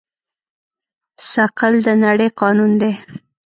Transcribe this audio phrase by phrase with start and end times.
[1.31, 2.93] ثقل د نړۍ قانون دی.